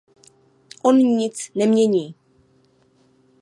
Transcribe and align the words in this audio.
On 0.87 0.93
nic 0.97 1.35
nemění. 1.57 2.05